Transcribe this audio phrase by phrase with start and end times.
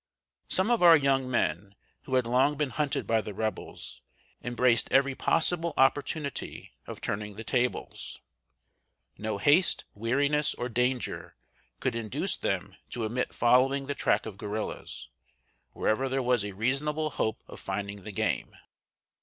[0.47, 4.01] "]Some of our young men, who had long been hunted by the Rebels,
[4.43, 8.19] embraced every possible opportunity of turning the tables.
[9.19, 11.35] No haste, weariness, or danger
[11.79, 15.07] could induce them to omit following the track of guerrillas,
[15.73, 18.55] wherever there was reasonable hope of finding the game.